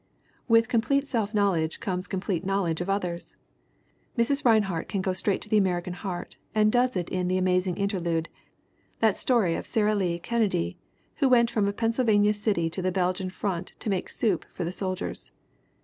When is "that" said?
8.99-9.15